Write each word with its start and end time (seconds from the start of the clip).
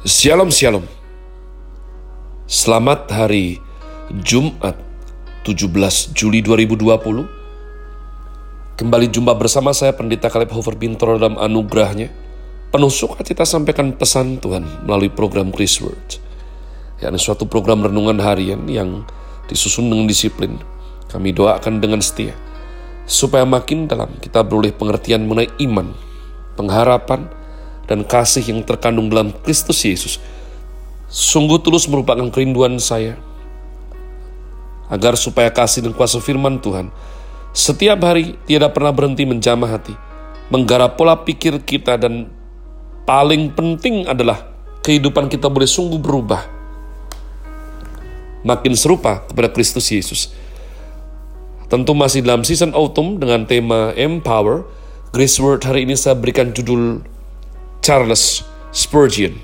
Shalom 0.00 0.48
Shalom. 0.48 0.88
Selamat 2.48 3.04
hari 3.12 3.60
Jumat 4.24 4.72
17 5.44 6.16
Juli 6.16 6.40
2020 6.40 7.28
Kembali 8.80 9.06
jumpa 9.12 9.36
bersama 9.36 9.76
saya 9.76 9.92
Pendeta 9.92 10.32
Kaleb 10.32 10.56
Hofer 10.56 10.72
Bintoro 10.80 11.20
dalam 11.20 11.36
anugerahnya. 11.36 12.08
Penuh 12.72 12.88
sukacita 12.88 13.44
sampaikan 13.44 13.92
pesan 13.92 14.40
Tuhan 14.40 14.88
melalui 14.88 15.12
program 15.12 15.52
Chris 15.52 15.76
Word 15.84 16.16
yakni 17.04 17.20
suatu 17.20 17.44
program 17.44 17.84
renungan 17.84 18.24
harian 18.24 18.64
yang 18.72 19.04
disusun 19.52 19.92
dengan 19.92 20.08
disiplin. 20.08 20.56
Kami 21.12 21.36
doakan 21.36 21.76
dengan 21.76 22.00
setia 22.00 22.32
supaya 23.04 23.44
makin 23.44 23.84
dalam 23.84 24.16
kita 24.16 24.48
beroleh 24.48 24.72
pengertian 24.72 25.28
mengenai 25.28 25.52
iman, 25.68 25.92
pengharapan, 26.56 27.28
dan 27.90 28.06
kasih 28.06 28.46
yang 28.46 28.62
terkandung 28.62 29.10
dalam 29.10 29.34
Kristus 29.42 29.82
Yesus 29.82 30.22
sungguh 31.10 31.58
tulus 31.58 31.90
merupakan 31.90 32.30
kerinduan 32.30 32.78
saya 32.78 33.18
agar 34.86 35.18
supaya 35.18 35.50
kasih 35.50 35.82
dan 35.82 35.92
kuasa 35.92 36.22
firman 36.22 36.62
Tuhan 36.62 36.94
setiap 37.50 37.98
hari 38.06 38.38
tidak 38.46 38.78
pernah 38.78 38.94
berhenti 38.94 39.26
menjamah 39.26 39.74
hati, 39.74 39.94
menggarap 40.54 40.94
pola 40.94 41.18
pikir 41.18 41.58
kita 41.66 41.98
dan 41.98 42.30
paling 43.02 43.50
penting 43.50 44.06
adalah 44.06 44.46
kehidupan 44.86 45.26
kita 45.26 45.50
boleh 45.50 45.66
sungguh 45.66 45.98
berubah 45.98 46.46
makin 48.46 48.72
serupa 48.78 49.26
kepada 49.26 49.50
Kristus 49.50 49.90
Yesus. 49.90 50.30
Tentu 51.66 51.90
masih 51.94 52.22
dalam 52.22 52.46
season 52.46 52.70
autumn 52.70 53.18
dengan 53.18 53.46
tema 53.46 53.94
Empower, 53.98 54.66
Grace 55.10 55.38
Word 55.42 55.66
hari 55.66 55.86
ini 55.86 55.98
saya 55.98 56.14
berikan 56.14 56.54
judul 56.54 57.02
Charles 57.80 58.44
Spurgeon. 58.76 59.40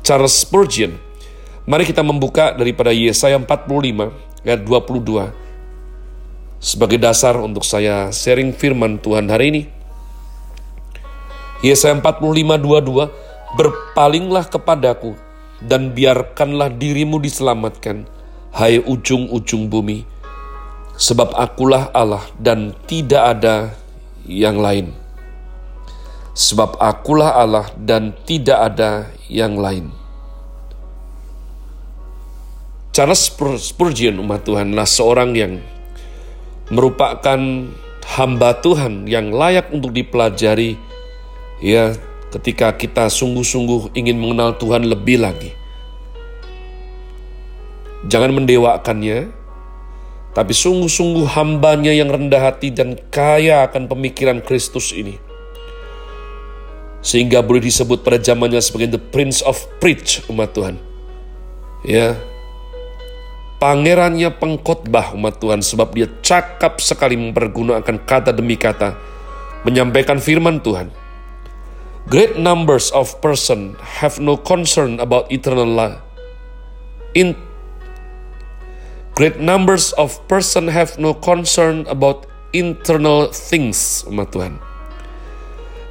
Charles 0.00 0.40
Spurgeon. 0.40 0.96
Mari 1.68 1.84
kita 1.84 2.00
membuka 2.00 2.56
daripada 2.56 2.96
Yesaya 2.96 3.36
45 3.36 4.08
ayat 4.40 4.60
22 4.64 5.28
sebagai 6.56 6.96
dasar 6.96 7.36
untuk 7.44 7.60
saya 7.60 8.08
sharing 8.08 8.56
firman 8.56 8.96
Tuhan 8.96 9.28
hari 9.28 9.52
ini. 9.52 9.62
Yesaya 11.60 11.92
45 12.00 12.56
22 12.56 13.28
Berpalinglah 13.48 14.48
kepadaku 14.48 15.12
dan 15.60 15.92
biarkanlah 15.92 16.72
dirimu 16.72 17.20
diselamatkan, 17.20 18.08
hai 18.52 18.80
ujung-ujung 18.80 19.68
bumi, 19.68 20.08
sebab 20.96 21.36
akulah 21.36 21.92
Allah 21.92 22.24
dan 22.40 22.72
tidak 22.88 23.40
ada 23.40 23.72
yang 24.24 24.60
lain 24.60 25.07
sebab 26.38 26.78
akulah 26.78 27.34
Allah 27.34 27.66
dan 27.74 28.14
tidak 28.22 28.70
ada 28.70 29.10
yang 29.26 29.58
lain. 29.58 29.90
Charles 32.94 33.26
Spurgeon 33.58 34.22
umat 34.22 34.46
Tuhanlah 34.46 34.86
seorang 34.86 35.34
yang 35.34 35.58
merupakan 36.70 37.38
hamba 38.14 38.50
Tuhan 38.62 39.10
yang 39.10 39.34
layak 39.34 39.74
untuk 39.74 39.90
dipelajari 39.90 40.78
ya 41.58 41.98
ketika 42.30 42.70
kita 42.70 43.10
sungguh-sungguh 43.10 43.98
ingin 43.98 44.14
mengenal 44.14 44.54
Tuhan 44.62 44.86
lebih 44.86 45.18
lagi. 45.18 45.50
Jangan 48.06 48.30
mendewakannya, 48.30 49.34
tapi 50.38 50.54
sungguh-sungguh 50.54 51.34
hambanya 51.34 51.90
yang 51.90 52.06
rendah 52.06 52.54
hati 52.54 52.70
dan 52.70 52.94
kaya 53.10 53.66
akan 53.66 53.90
pemikiran 53.90 54.38
Kristus 54.38 54.94
ini 54.94 55.27
sehingga 57.00 57.40
boleh 57.40 57.62
disebut 57.62 58.02
pada 58.02 58.18
zamannya 58.18 58.58
sebagai 58.58 58.98
the 58.98 59.02
prince 59.02 59.40
of 59.42 59.58
preach 59.78 60.22
umat 60.28 60.54
Tuhan. 60.54 60.76
Ya. 61.86 62.18
Pangerannya 63.58 64.30
pengkhotbah 64.38 65.18
umat 65.18 65.42
Tuhan 65.42 65.62
sebab 65.62 65.90
dia 65.94 66.06
cakap 66.22 66.78
sekali 66.78 67.18
mempergunakan 67.18 68.06
kata 68.06 68.30
demi 68.30 68.54
kata 68.54 68.94
menyampaikan 69.66 70.22
firman 70.22 70.62
Tuhan. 70.62 70.94
Great 72.06 72.38
numbers 72.38 72.88
of 72.94 73.18
person 73.18 73.74
have 74.00 74.22
no 74.22 74.38
concern 74.38 75.02
about 75.02 75.28
eternal 75.28 75.66
life. 75.66 75.98
In 77.12 77.34
Great 79.18 79.42
numbers 79.42 79.90
of 79.98 80.14
person 80.30 80.70
have 80.70 80.94
no 80.94 81.10
concern 81.10 81.82
about 81.90 82.30
internal 82.54 83.26
things, 83.34 84.06
umat 84.06 84.30
Tuhan. 84.30 84.62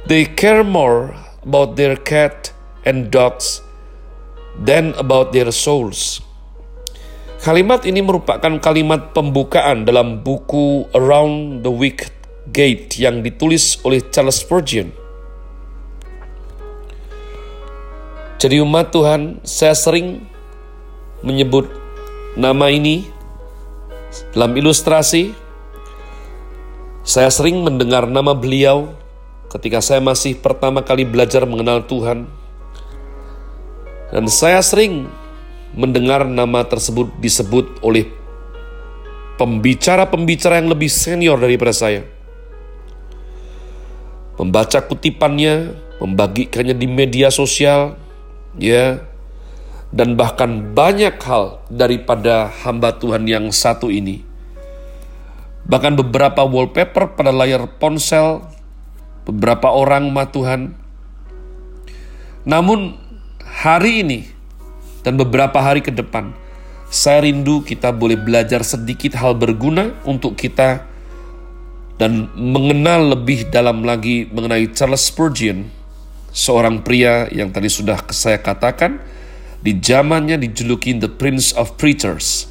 They 0.08 0.24
care 0.24 0.64
more 0.64 1.12
about 1.44 1.76
their 1.76 1.92
cat 1.92 2.56
and 2.88 3.12
dogs 3.12 3.60
than 4.56 4.96
about 4.96 5.36
their 5.36 5.52
souls. 5.52 6.24
Kalimat 7.44 7.84
ini 7.84 8.00
merupakan 8.00 8.56
kalimat 8.56 9.12
pembukaan 9.12 9.84
dalam 9.84 10.24
buku 10.24 10.88
Around 10.96 11.60
the 11.60 11.68
Wicked 11.68 12.08
Gate 12.56 12.96
yang 12.96 13.20
ditulis 13.20 13.84
oleh 13.84 14.00
Charles 14.08 14.40
Spurgeon. 14.40 14.96
Jadi 18.40 18.64
umat 18.64 18.88
Tuhan, 18.88 19.44
saya 19.44 19.76
sering 19.76 20.24
menyebut 21.20 21.68
nama 22.32 22.72
ini 22.72 23.04
dalam 24.32 24.56
ilustrasi. 24.56 25.36
Saya 27.04 27.28
sering 27.28 27.60
mendengar 27.60 28.08
nama 28.08 28.32
beliau 28.32 28.96
ketika 29.48 29.80
saya 29.80 30.00
masih 30.04 30.36
pertama 30.36 30.84
kali 30.84 31.08
belajar 31.08 31.48
mengenal 31.48 31.84
Tuhan. 31.84 32.28
Dan 34.08 34.24
saya 34.28 34.60
sering 34.64 35.08
mendengar 35.76 36.24
nama 36.24 36.64
tersebut 36.64 37.12
disebut 37.20 37.84
oleh 37.84 38.08
pembicara-pembicara 39.36 40.60
yang 40.60 40.72
lebih 40.72 40.88
senior 40.88 41.36
daripada 41.36 41.76
saya. 41.76 42.04
Membaca 44.40 44.80
kutipannya, 44.80 45.76
membagikannya 46.00 46.72
di 46.72 46.86
media 46.88 47.28
sosial, 47.28 47.98
ya, 48.56 49.02
dan 49.92 50.14
bahkan 50.16 50.72
banyak 50.72 51.16
hal 51.20 51.64
daripada 51.68 52.48
hamba 52.64 52.96
Tuhan 52.96 53.28
yang 53.28 53.48
satu 53.52 53.88
ini. 53.92 54.24
Bahkan 55.68 56.00
beberapa 56.00 56.48
wallpaper 56.48 57.12
pada 57.12 57.28
layar 57.28 57.68
ponsel 57.76 58.40
beberapa 59.28 59.68
orang 59.68 60.08
ma 60.08 60.24
Tuhan. 60.24 60.72
Namun 62.48 62.96
hari 63.44 64.00
ini 64.00 64.24
dan 65.04 65.20
beberapa 65.20 65.60
hari 65.60 65.84
ke 65.84 65.92
depan, 65.92 66.32
saya 66.88 67.28
rindu 67.28 67.60
kita 67.60 67.92
boleh 67.92 68.16
belajar 68.16 68.64
sedikit 68.64 69.12
hal 69.20 69.36
berguna 69.36 69.92
untuk 70.08 70.40
kita 70.40 70.88
dan 72.00 72.32
mengenal 72.32 73.12
lebih 73.12 73.52
dalam 73.52 73.84
lagi 73.84 74.24
mengenai 74.32 74.72
Charles 74.72 75.04
Spurgeon, 75.04 75.68
seorang 76.32 76.80
pria 76.80 77.28
yang 77.28 77.52
tadi 77.52 77.68
sudah 77.68 78.00
saya 78.08 78.40
katakan, 78.40 78.96
di 79.60 79.76
zamannya 79.76 80.40
dijuluki 80.40 80.96
The 80.96 81.10
Prince 81.10 81.52
of 81.52 81.76
Preachers. 81.76 82.48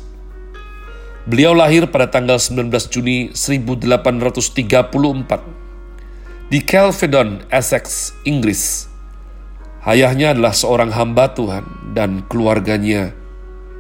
Beliau 1.28 1.52
lahir 1.56 1.90
pada 1.90 2.08
tanggal 2.08 2.40
19 2.40 2.72
Juni 2.88 3.34
1834 3.34 5.57
di 6.48 6.64
Kelvedon, 6.64 7.44
Essex, 7.52 8.16
Inggris. 8.24 8.88
Ayahnya 9.84 10.36
adalah 10.36 10.56
seorang 10.56 10.92
hamba 10.96 11.32
Tuhan 11.32 11.64
dan 11.96 12.24
keluarganya 12.28 13.12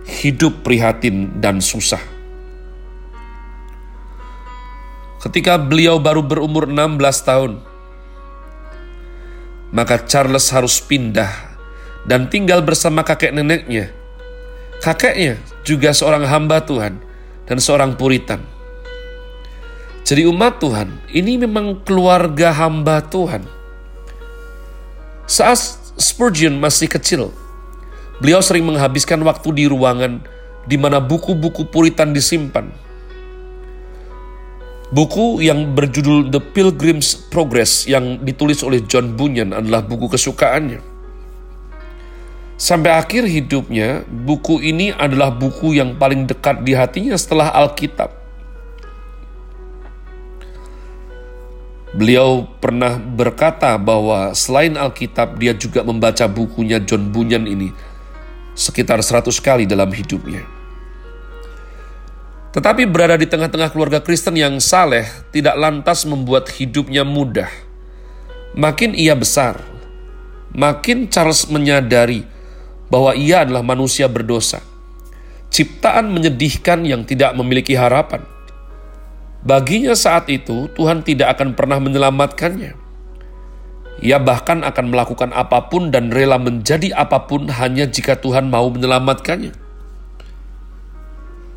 hidup 0.08 0.64
prihatin 0.64 1.40
dan 1.40 1.60
susah. 1.60 2.00
Ketika 5.20 5.60
beliau 5.60 6.00
baru 6.00 6.24
berumur 6.24 6.72
16 6.72 7.28
tahun, 7.28 7.52
maka 9.76 10.00
Charles 10.08 10.48
harus 10.56 10.80
pindah 10.80 11.31
dan 12.08 12.31
tinggal 12.31 12.63
bersama 12.63 13.04
kakek 13.04 13.36
neneknya. 13.36 13.92
Kakeknya 14.80 15.36
juga 15.68 15.92
seorang 15.92 16.24
hamba 16.24 16.63
Tuhan 16.63 17.04
dan 17.48 17.58
seorang 17.60 18.00
puritan. 18.00 18.56
Jadi 20.07 20.24
umat 20.24 20.63
Tuhan, 20.63 20.88
ini 21.12 21.36
memang 21.36 21.83
keluarga 21.83 22.56
hamba 22.56 23.04
Tuhan. 23.04 23.44
Saat 25.27 25.59
Spurgeon 26.00 26.56
masih 26.56 26.88
kecil, 26.88 27.36
beliau 28.24 28.39
sering 28.39 28.63
menghabiskan 28.63 29.19
waktu 29.27 29.51
di 29.51 29.63
ruangan 29.68 30.24
di 30.63 30.80
mana 30.80 31.04
buku-buku 31.04 31.68
puritan 31.68 32.15
disimpan. 32.15 32.71
Buku 34.95 35.44
yang 35.44 35.75
berjudul 35.75 36.31
The 36.31 36.39
Pilgrim's 36.39 37.12
Progress 37.27 37.83
yang 37.83 38.24
ditulis 38.24 38.63
oleh 38.63 38.80
John 38.88 39.19
Bunyan 39.19 39.51
adalah 39.51 39.83
buku 39.83 40.07
kesukaannya. 40.07 40.80
Sampai 42.56 42.95
akhir 42.95 43.27
hidupnya, 43.27 44.07
buku 44.07 44.63
ini 44.63 44.95
adalah 44.95 45.36
buku 45.36 45.75
yang 45.75 46.00
paling 46.00 46.24
dekat 46.31 46.63
di 46.63 46.80
hatinya 46.80 47.19
setelah 47.19 47.51
Alkitab. 47.51 48.17
Beliau 51.98 52.46
pernah 52.62 53.02
berkata 53.02 53.74
bahwa 53.82 54.30
selain 54.38 54.78
Alkitab, 54.78 55.42
dia 55.42 55.58
juga 55.58 55.82
membaca 55.82 56.30
bukunya 56.30 56.78
John 56.78 57.10
Bunyan 57.10 57.50
ini 57.50 57.74
sekitar 58.54 59.02
100 59.02 59.34
kali 59.42 59.66
dalam 59.66 59.90
hidupnya. 59.90 60.46
Tetapi 62.54 62.86
berada 62.86 63.18
di 63.18 63.26
tengah-tengah 63.26 63.74
keluarga 63.74 63.98
Kristen 63.98 64.38
yang 64.38 64.62
saleh 64.62 65.10
tidak 65.34 65.58
lantas 65.58 66.06
membuat 66.06 66.54
hidupnya 66.54 67.02
mudah. 67.02 67.50
Makin 68.54 68.94
ia 68.94 69.18
besar, 69.18 69.58
makin 70.54 71.10
Charles 71.10 71.50
menyadari 71.50 72.22
bahwa 72.94 73.18
ia 73.18 73.42
adalah 73.42 73.66
manusia 73.66 74.06
berdosa. 74.06 74.62
Ciptaan 75.50 76.14
menyedihkan 76.14 76.86
yang 76.86 77.10
tidak 77.10 77.34
memiliki 77.34 77.74
harapan 77.74 78.37
Baginya 79.45 79.94
saat 79.94 80.30
itu, 80.31 80.69
Tuhan 80.74 81.06
tidak 81.06 81.38
akan 81.38 81.54
pernah 81.54 81.78
menyelamatkannya. 81.78 82.88
Ia 83.98 84.22
bahkan 84.22 84.62
akan 84.62 84.94
melakukan 84.94 85.34
apa 85.34 85.74
pun 85.74 85.89
dan 85.89 86.13
rela 86.13 86.38
menjadi 86.38 86.94
apa 86.94 87.25
pun 87.25 87.50
hanya 87.50 87.89
jika 87.89 88.13
Tuhan 88.18 88.50
mau 88.50 88.69
menyelamatkannya. 88.69 89.54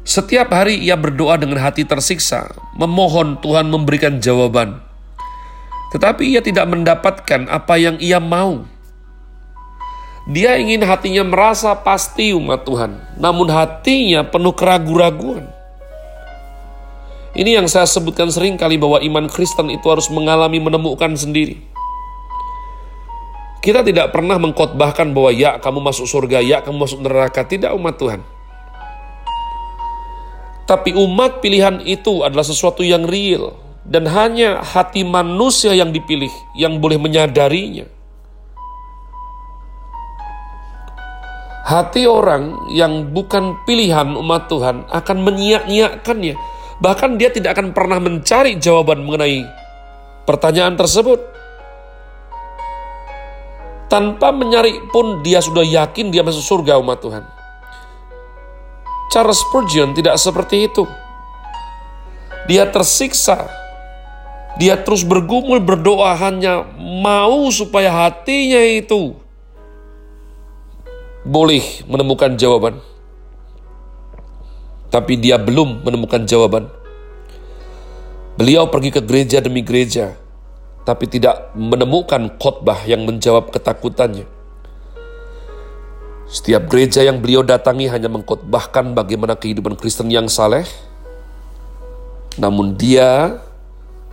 Setiap 0.00 0.48
hari 0.48 0.80
ia 0.80 0.96
berdoa 0.96 1.36
dengan 1.36 1.60
hati 1.60 1.84
tersiksa, 1.84 2.56
memohon 2.80 3.36
Tuhan 3.44 3.68
memberikan 3.68 4.16
jawaban. 4.16 4.80
Tetapi 5.92 6.32
ia 6.32 6.40
tidak 6.40 6.64
mendapatkan 6.72 7.44
apa 7.50 7.74
yang 7.76 8.00
ia 8.00 8.16
mau. 8.16 8.64
Dia 10.30 10.56
ingin 10.56 10.80
hatinya 10.86 11.26
merasa 11.26 11.76
pasti 11.76 12.32
umat 12.32 12.64
Tuhan, 12.64 13.20
namun 13.20 13.52
hatinya 13.52 14.24
penuh 14.24 14.56
keraguan-raguan. 14.56 15.59
Ini 17.40 17.56
yang 17.56 17.72
saya 17.72 17.88
sebutkan 17.88 18.28
sering 18.28 18.60
kali 18.60 18.76
bahwa 18.76 19.00
iman 19.00 19.24
Kristen 19.24 19.72
itu 19.72 19.88
harus 19.88 20.12
mengalami 20.12 20.60
menemukan 20.60 21.16
sendiri. 21.16 21.56
Kita 23.64 23.80
tidak 23.80 24.12
pernah 24.12 24.36
mengkotbahkan 24.36 25.16
bahwa 25.16 25.32
ya 25.32 25.56
kamu 25.56 25.80
masuk 25.80 26.04
surga, 26.04 26.44
ya 26.44 26.60
kamu 26.60 26.84
masuk 26.84 27.00
neraka. 27.00 27.40
Tidak 27.48 27.72
umat 27.72 27.96
Tuhan. 27.96 28.20
Tapi 30.68 30.92
umat 30.92 31.40
pilihan 31.40 31.80
itu 31.88 32.20
adalah 32.20 32.44
sesuatu 32.44 32.84
yang 32.84 33.08
real. 33.08 33.56
Dan 33.88 34.04
hanya 34.04 34.60
hati 34.60 35.00
manusia 35.00 35.72
yang 35.72 35.96
dipilih 35.96 36.28
yang 36.52 36.76
boleh 36.76 37.00
menyadarinya. 37.00 37.88
Hati 41.64 42.04
orang 42.04 42.68
yang 42.76 43.08
bukan 43.16 43.56
pilihan 43.64 44.12
umat 44.12 44.52
Tuhan 44.52 44.84
akan 44.92 45.16
menyiak-nyiakannya 45.24 46.59
Bahkan 46.80 47.20
dia 47.20 47.28
tidak 47.28 47.60
akan 47.60 47.76
pernah 47.76 48.00
mencari 48.00 48.56
jawaban 48.56 49.04
mengenai 49.04 49.44
pertanyaan 50.24 50.80
tersebut. 50.80 51.20
Tanpa 53.92 54.32
mencari 54.32 54.80
pun 54.88 55.20
dia 55.20 55.44
sudah 55.44 55.66
yakin 55.66 56.08
dia 56.08 56.24
masuk 56.24 56.40
surga 56.40 56.80
umat 56.80 57.04
Tuhan. 57.04 57.24
Charles 59.12 59.42
Spurgeon 59.44 59.92
tidak 59.92 60.16
seperti 60.16 60.70
itu. 60.70 60.88
Dia 62.48 62.64
tersiksa. 62.70 63.50
Dia 64.56 64.80
terus 64.80 65.04
bergumul 65.04 65.60
berdoa 65.60 66.16
hanya 66.16 66.64
mau 66.78 67.46
supaya 67.54 67.92
hatinya 67.92 68.58
itu 68.58 69.14
boleh 71.22 71.84
menemukan 71.86 72.34
jawaban 72.34 72.80
tapi 74.90 75.16
dia 75.16 75.38
belum 75.38 75.86
menemukan 75.86 76.26
jawaban. 76.26 76.66
Beliau 78.34 78.66
pergi 78.68 78.90
ke 78.90 79.00
gereja 79.00 79.38
demi 79.38 79.62
gereja, 79.62 80.18
tapi 80.82 81.06
tidak 81.06 81.54
menemukan 81.54 82.34
khotbah 82.36 82.82
yang 82.84 83.06
menjawab 83.06 83.54
ketakutannya. 83.54 84.26
Setiap 86.30 86.70
gereja 86.70 87.02
yang 87.02 87.18
beliau 87.18 87.42
datangi 87.42 87.90
hanya 87.90 88.06
mengkhotbahkan 88.06 88.94
bagaimana 88.94 89.34
kehidupan 89.34 89.74
Kristen 89.74 90.14
yang 90.14 90.30
saleh, 90.30 90.62
namun 92.38 92.78
dia 92.78 93.42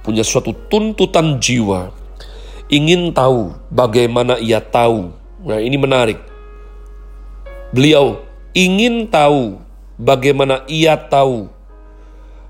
punya 0.02 0.26
suatu 0.26 0.54
tuntutan 0.66 1.38
jiwa, 1.38 1.94
ingin 2.74 3.14
tahu 3.14 3.54
bagaimana 3.70 4.42
ia 4.42 4.58
tahu. 4.58 5.14
Nah, 5.46 5.62
ini 5.62 5.78
menarik. 5.78 6.18
Beliau 7.70 8.18
ingin 8.58 9.06
tahu 9.08 9.67
bagaimana 9.98 10.62
ia 10.70 10.94
tahu 10.96 11.50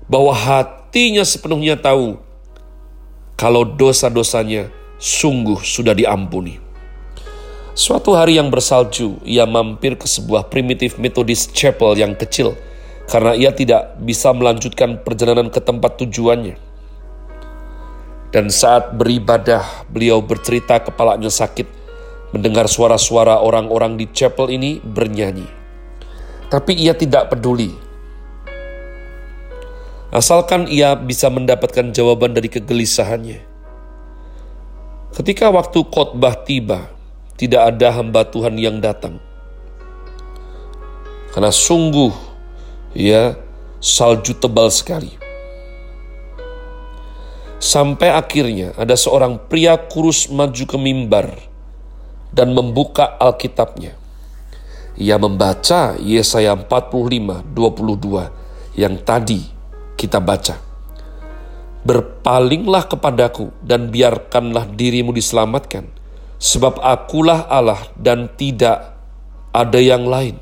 bahwa 0.04 0.32
hatinya 0.36 1.24
sepenuhnya 1.24 1.80
tahu 1.80 2.20
kalau 3.34 3.64
dosa-dosanya 3.64 4.68
sungguh 5.00 5.60
sudah 5.64 5.96
diampuni. 5.96 6.60
Suatu 7.78 8.10
hari 8.10 8.34
yang 8.36 8.50
bersalju, 8.50 9.22
ia 9.22 9.46
mampir 9.46 9.94
ke 9.94 10.04
sebuah 10.04 10.50
primitif 10.50 10.98
Methodist 10.98 11.54
Chapel 11.54 11.94
yang 11.94 12.18
kecil 12.18 12.58
karena 13.06 13.38
ia 13.38 13.54
tidak 13.54 13.96
bisa 14.02 14.34
melanjutkan 14.34 15.00
perjalanan 15.00 15.48
ke 15.48 15.62
tempat 15.62 15.96
tujuannya. 16.02 16.58
Dan 18.28 18.52
saat 18.52 18.92
beribadah, 18.98 19.88
beliau 19.88 20.20
bercerita 20.20 20.82
kepalanya 20.84 21.32
sakit 21.32 21.64
mendengar 22.34 22.68
suara-suara 22.68 23.40
orang-orang 23.40 23.96
di 23.96 24.04
chapel 24.12 24.52
ini 24.52 24.84
bernyanyi 24.84 25.48
tapi 26.48 26.72
ia 26.72 26.96
tidak 26.96 27.28
peduli. 27.28 27.76
Asalkan 30.08 30.64
ia 30.72 30.96
bisa 30.96 31.28
mendapatkan 31.28 31.92
jawaban 31.92 32.32
dari 32.32 32.48
kegelisahannya. 32.48 33.44
Ketika 35.12 35.52
waktu 35.52 35.84
khotbah 35.84 36.48
tiba, 36.48 36.88
tidak 37.36 37.76
ada 37.76 37.92
hamba 37.92 38.24
Tuhan 38.24 38.56
yang 38.56 38.80
datang. 38.80 39.20
Karena 41.36 41.52
sungguh 41.52 42.12
ya 42.96 43.36
salju 43.84 44.32
tebal 44.32 44.72
sekali. 44.72 45.12
Sampai 47.60 48.08
akhirnya 48.08 48.72
ada 48.80 48.96
seorang 48.96 49.36
pria 49.50 49.76
kurus 49.76 50.32
maju 50.32 50.64
ke 50.64 50.78
mimbar 50.80 51.36
dan 52.32 52.54
membuka 52.56 53.18
Alkitabnya 53.18 53.97
ia 54.98 55.14
membaca 55.14 55.94
Yesaya 55.94 56.58
45, 56.58 57.46
22 57.54 58.74
yang 58.74 58.98
tadi 58.98 59.46
kita 59.94 60.18
baca. 60.18 60.58
Berpalinglah 61.86 62.90
kepadaku 62.90 63.54
dan 63.62 63.94
biarkanlah 63.94 64.66
dirimu 64.74 65.14
diselamatkan, 65.14 65.86
sebab 66.42 66.82
akulah 66.82 67.46
Allah 67.46 67.78
dan 67.94 68.26
tidak 68.34 68.98
ada 69.54 69.78
yang 69.78 70.10
lain. 70.10 70.34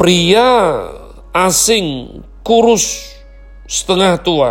Pria 0.00 0.80
asing, 1.36 2.18
kurus, 2.40 3.12
setengah 3.68 4.16
tua, 4.24 4.50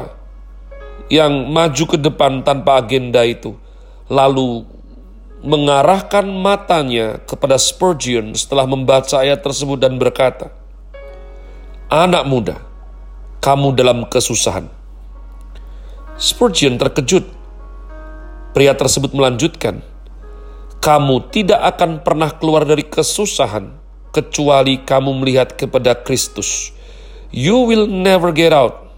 yang 1.10 1.50
maju 1.50 1.84
ke 1.90 1.98
depan 1.98 2.46
tanpa 2.46 2.80
agenda 2.80 3.26
itu, 3.26 3.58
lalu 4.08 4.64
mengarahkan 5.42 6.30
matanya 6.30 7.18
kepada 7.26 7.58
Spurgeon 7.58 8.38
setelah 8.38 8.70
membaca 8.70 9.26
ayat 9.26 9.42
tersebut 9.42 9.82
dan 9.82 9.98
berkata, 9.98 10.54
"Anak 11.90 12.30
muda, 12.30 12.62
kamu 13.42 13.74
dalam 13.74 14.06
kesusahan." 14.06 14.70
Spurgeon 16.22 16.78
terkejut. 16.78 17.26
Pria 18.54 18.78
tersebut 18.78 19.18
melanjutkan, 19.18 19.82
"Kamu 20.78 21.34
tidak 21.34 21.74
akan 21.74 22.06
pernah 22.06 22.30
keluar 22.38 22.62
dari 22.62 22.86
kesusahan 22.86 23.74
kecuali 24.14 24.86
kamu 24.86 25.26
melihat 25.26 25.58
kepada 25.58 25.98
Kristus. 25.98 26.70
You 27.34 27.66
will 27.66 27.90
never 27.90 28.30
get 28.30 28.54
out 28.54 28.94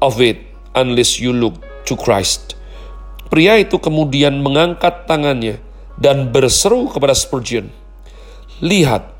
of 0.00 0.24
it 0.24 0.40
unless 0.72 1.20
you 1.20 1.36
look 1.36 1.60
to 1.84 2.00
Christ." 2.00 2.56
Pria 3.34 3.58
itu 3.58 3.82
kemudian 3.82 4.46
mengangkat 4.46 5.10
tangannya 5.10 5.58
dan 5.98 6.30
berseru 6.30 6.86
kepada 6.86 7.18
Spurgeon, 7.18 7.66
"Lihat, 8.62 9.10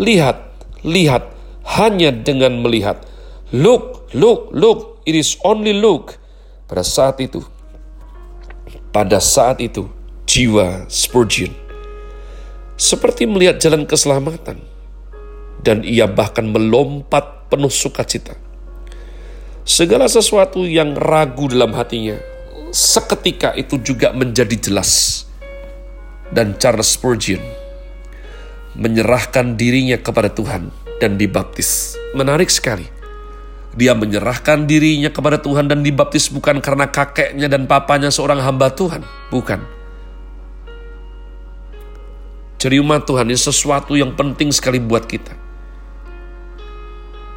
lihat, 0.00 0.56
lihat, 0.80 1.28
hanya 1.76 2.08
dengan 2.08 2.64
melihat. 2.64 3.04
Look, 3.52 4.08
look, 4.16 4.48
look, 4.56 5.04
it 5.04 5.12
is 5.12 5.36
only 5.44 5.76
look." 5.76 6.16
Pada 6.64 6.80
saat 6.80 7.20
itu, 7.20 7.44
pada 8.88 9.20
saat 9.20 9.60
itu, 9.60 9.84
jiwa 10.24 10.88
Spurgeon 10.88 11.52
seperti 12.80 13.28
melihat 13.28 13.60
jalan 13.60 13.84
keselamatan, 13.84 14.64
dan 15.60 15.84
ia 15.84 16.08
bahkan 16.08 16.48
melompat 16.48 17.52
penuh 17.52 17.68
sukacita. 17.68 18.32
Segala 19.68 20.08
sesuatu 20.08 20.64
yang 20.64 20.96
ragu 20.96 21.52
dalam 21.52 21.76
hatinya 21.76 22.16
seketika 22.72 23.54
itu 23.56 23.80
juga 23.80 24.12
menjadi 24.12 24.56
jelas. 24.58 25.24
Dan 26.28 26.60
Charles 26.60 26.92
Spurgeon 26.92 27.40
menyerahkan 28.76 29.56
dirinya 29.56 29.96
kepada 29.98 30.28
Tuhan 30.28 30.70
dan 31.00 31.16
dibaptis. 31.16 31.98
Menarik 32.14 32.52
sekali. 32.52 32.86
Dia 33.78 33.94
menyerahkan 33.94 34.66
dirinya 34.66 35.08
kepada 35.12 35.38
Tuhan 35.38 35.70
dan 35.70 35.86
dibaptis 35.86 36.26
bukan 36.28 36.58
karena 36.58 36.90
kakeknya 36.90 37.46
dan 37.46 37.70
papanya 37.70 38.10
seorang 38.10 38.42
hamba 38.42 38.74
Tuhan. 38.74 39.06
Bukan. 39.30 39.78
Umat 42.58 43.06
Tuhan 43.06 43.30
ini 43.30 43.38
sesuatu 43.38 43.94
yang 43.94 44.18
penting 44.18 44.50
sekali 44.50 44.82
buat 44.82 45.06
kita. 45.06 45.30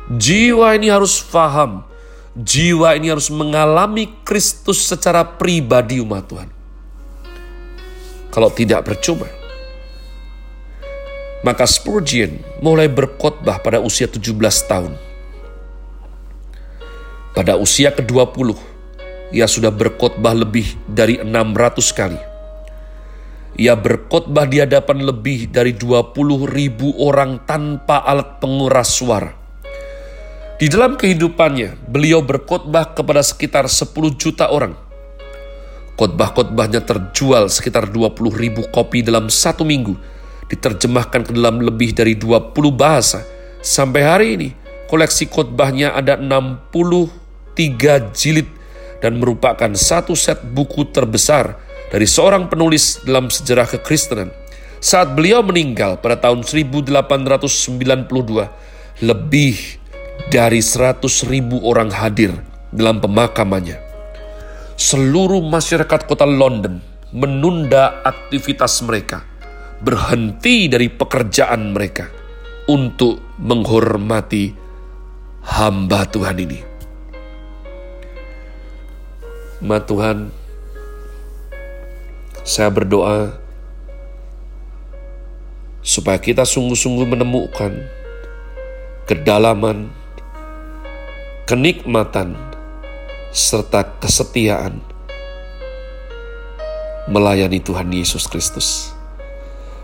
Jiwa 0.10 0.74
ini 0.76 0.90
harus 0.90 1.22
paham. 1.22 1.86
Jiwa 2.32 2.96
ini 2.96 3.12
harus 3.12 3.28
mengalami 3.28 4.08
Kristus 4.24 4.88
secara 4.88 5.24
pribadi 5.26 6.00
umat 6.00 6.24
Tuhan. 6.32 6.50
Kalau 8.32 8.48
tidak 8.56 8.88
percuma. 8.88 9.28
Maka 11.44 11.66
Spurgeon 11.66 12.40
mulai 12.64 12.88
berkhotbah 12.88 13.60
pada 13.60 13.82
usia 13.82 14.06
17 14.08 14.32
tahun 14.70 14.94
pada 17.32 17.56
usia 17.56 17.96
ke-20, 17.96 18.60
ia 19.32 19.48
sudah 19.48 19.72
berkhotbah 19.72 20.36
lebih 20.36 20.78
dari 20.84 21.18
600 21.24 21.96
kali. 21.96 22.20
Ia 23.56 23.76
berkhotbah 23.76 24.48
di 24.48 24.60
hadapan 24.60 25.04
lebih 25.08 25.48
dari 25.48 25.72
20 25.72 26.12
ribu 26.48 26.92
orang 27.00 27.42
tanpa 27.48 28.04
alat 28.04 28.44
penguras 28.44 28.92
suara. 28.92 29.41
Di 30.62 30.70
dalam 30.70 30.94
kehidupannya, 30.94 31.90
beliau 31.90 32.22
berkhotbah 32.22 32.94
kepada 32.94 33.26
sekitar 33.26 33.66
10 33.66 34.14
juta 34.14 34.46
orang. 34.54 34.78
Khotbah-khotbahnya 35.98 36.86
terjual 36.86 37.50
sekitar 37.50 37.90
20 37.90 38.30
ribu 38.38 38.62
kopi 38.70 39.02
dalam 39.02 39.26
satu 39.26 39.66
minggu, 39.66 39.98
diterjemahkan 40.54 41.26
ke 41.26 41.34
dalam 41.34 41.66
lebih 41.66 41.98
dari 41.98 42.14
20 42.14 42.54
bahasa. 42.78 43.26
Sampai 43.66 44.06
hari 44.06 44.28
ini, 44.38 44.50
koleksi 44.86 45.34
khotbahnya 45.34 45.98
ada 45.98 46.22
60 46.22 47.10
tiga 47.58 47.98
jilid 48.14 48.46
dan 49.02 49.18
merupakan 49.18 49.74
satu 49.74 50.14
set 50.14 50.46
buku 50.46 50.94
terbesar 50.94 51.58
dari 51.90 52.06
seorang 52.06 52.54
penulis 52.54 53.02
dalam 53.02 53.34
sejarah 53.34 53.66
kekristenan. 53.66 54.30
Saat 54.78 55.18
beliau 55.18 55.42
meninggal 55.42 55.98
pada 55.98 56.22
tahun 56.22 56.46
1892, 56.46 57.50
lebih 59.02 59.81
dari 60.30 60.62
100 60.62 61.02
ribu 61.26 61.64
orang 61.66 61.90
hadir 61.90 62.36
dalam 62.70 63.02
pemakamannya. 63.02 63.80
Seluruh 64.78 65.42
masyarakat 65.42 66.06
kota 66.06 66.28
London 66.28 66.82
menunda 67.16 68.02
aktivitas 68.04 68.82
mereka, 68.86 69.24
berhenti 69.82 70.68
dari 70.70 70.88
pekerjaan 70.92 71.74
mereka 71.74 72.10
untuk 72.70 73.20
menghormati 73.42 74.54
hamba 75.46 76.06
Tuhan 76.08 76.38
ini. 76.38 76.60
Ma 79.62 79.78
Tuhan, 79.78 80.34
saya 82.42 82.74
berdoa 82.74 83.38
supaya 85.86 86.18
kita 86.18 86.46
sungguh-sungguh 86.46 87.06
menemukan 87.06 87.74
kedalaman, 89.06 89.90
kenikmatan, 91.46 92.38
serta 93.32 93.84
kesetiaan 93.84 94.82
melayani 97.08 97.60
Tuhan 97.60 97.92
Yesus 97.94 98.28
Kristus. 98.28 98.94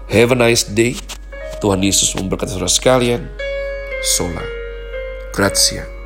Have 0.07 0.31
a 0.31 0.37
nice 0.47 0.63
day. 0.67 0.95
Tuhan 1.59 1.81
Yesus 1.83 2.13
memberkati 2.15 2.53
saudara 2.53 2.69
sekalian. 2.69 3.27
Sola. 4.05 4.45
Grazie. 5.33 5.96